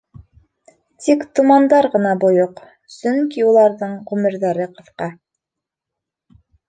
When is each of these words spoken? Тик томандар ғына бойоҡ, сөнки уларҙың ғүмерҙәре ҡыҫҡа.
Тик 1.07 1.25
томандар 1.39 1.87
ғына 1.97 2.15
бойоҡ, 2.23 2.63
сөнки 2.95 3.45
уларҙың 3.51 3.93
ғүмерҙәре 4.13 4.67
ҡыҫҡа. 4.79 5.11